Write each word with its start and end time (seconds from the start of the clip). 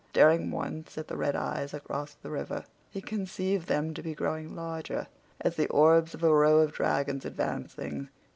Staring 0.09 0.49
once 0.49 0.97
at 0.97 1.07
the 1.09 1.15
red 1.15 1.35
eyes 1.35 1.75
across 1.75 2.15
the 2.15 2.31
river, 2.31 2.65
he 2.89 3.01
conceived 3.01 3.67
them 3.67 3.93
to 3.93 4.01
be 4.01 4.15
growing 4.15 4.55
larger, 4.55 5.05
as 5.41 5.57
the 5.57 5.67
orbs 5.69 6.15
of 6.15 6.23
a 6.23 6.33
row 6.33 6.57
of 6.57 6.71
dragons 6.73 7.23
advancing. 7.23 8.09